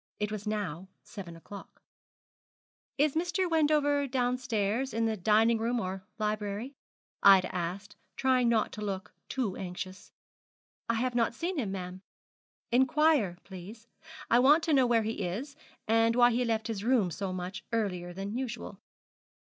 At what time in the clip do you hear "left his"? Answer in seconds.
16.45-16.83